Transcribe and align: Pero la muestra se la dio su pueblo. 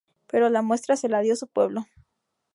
Pero 0.25 0.49
la 0.49 0.63
muestra 0.63 0.95
se 0.95 1.09
la 1.09 1.19
dio 1.21 1.35
su 1.35 1.45
pueblo. 1.45 1.85